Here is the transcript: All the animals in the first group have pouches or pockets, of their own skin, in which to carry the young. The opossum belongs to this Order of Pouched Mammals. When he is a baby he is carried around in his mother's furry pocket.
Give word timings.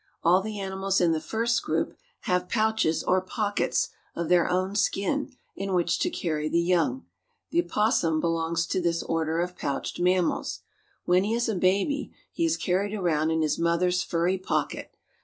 All 0.23 0.41
the 0.41 0.59
animals 0.59 0.99
in 0.99 1.11
the 1.11 1.21
first 1.21 1.61
group 1.61 1.93
have 2.21 2.49
pouches 2.49 3.03
or 3.03 3.21
pockets, 3.21 3.89
of 4.15 4.29
their 4.29 4.49
own 4.49 4.75
skin, 4.75 5.35
in 5.55 5.75
which 5.75 5.99
to 5.99 6.09
carry 6.09 6.49
the 6.49 6.59
young. 6.59 7.05
The 7.51 7.61
opossum 7.61 8.19
belongs 8.19 8.65
to 8.65 8.81
this 8.81 9.03
Order 9.03 9.39
of 9.41 9.55
Pouched 9.55 9.99
Mammals. 9.99 10.61
When 11.05 11.23
he 11.23 11.35
is 11.35 11.47
a 11.47 11.53
baby 11.53 12.11
he 12.31 12.45
is 12.45 12.57
carried 12.57 12.95
around 12.95 13.29
in 13.29 13.43
his 13.43 13.59
mother's 13.59 14.01
furry 14.01 14.39
pocket. 14.39 14.97